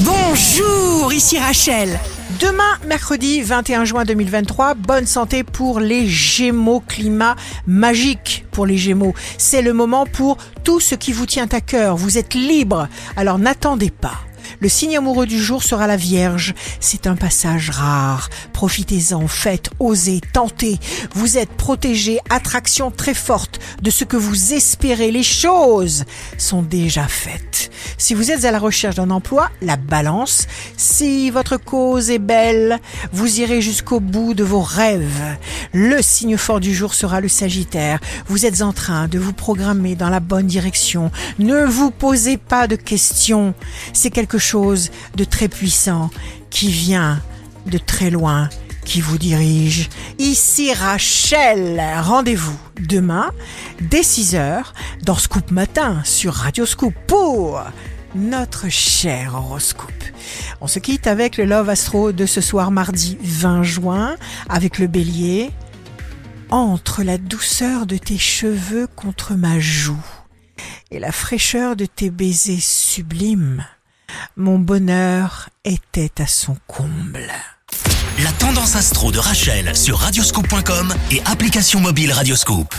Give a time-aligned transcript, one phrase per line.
[0.00, 2.00] Bonjour, ici Rachel.
[2.40, 7.36] Demain, mercredi 21 juin 2023, bonne santé pour les Gémeaux, climat
[7.68, 9.14] magique pour les Gémeaux.
[9.38, 11.96] C'est le moment pour tout ce qui vous tient à cœur.
[11.96, 14.18] Vous êtes libre, alors n'attendez pas.
[14.60, 16.54] Le signe amoureux du jour sera la Vierge.
[16.80, 18.30] C'est un passage rare.
[18.52, 20.78] Profitez-en, faites, osez, tentez.
[21.14, 25.10] Vous êtes protégé, attraction très forte de ce que vous espérez.
[25.10, 26.04] Les choses
[26.38, 27.70] sont déjà faites.
[27.98, 30.46] Si vous êtes à la recherche d'un emploi, la balance.
[30.76, 32.78] Si votre cause est belle,
[33.12, 35.36] vous irez jusqu'au bout de vos rêves.
[35.72, 38.00] Le signe fort du jour sera le Sagittaire.
[38.26, 41.10] Vous êtes en train de vous programmer dans la bonne direction.
[41.38, 43.54] Ne vous posez pas de questions.
[43.92, 46.10] C'est quelque chose de très puissant
[46.50, 47.20] qui vient
[47.66, 48.50] de très loin
[48.84, 49.88] qui vous dirige.
[50.18, 51.82] Ici Rachel.
[52.02, 53.32] Rendez-vous demain
[53.80, 54.64] dès 6h
[55.02, 57.62] dans Scoop Matin sur Radio Scoop pour
[58.14, 59.90] notre cher horoscope.
[60.60, 64.16] On se quitte avec le Love Astro de ce soir mardi 20 juin
[64.48, 65.50] avec le bélier.
[66.50, 70.04] Entre la douceur de tes cheveux contre ma joue
[70.90, 73.64] et la fraîcheur de tes baisers sublimes,
[74.36, 77.30] mon bonheur était à son comble.
[78.22, 82.74] La tendance astro de Rachel sur radioscope.com et application mobile Radioscope.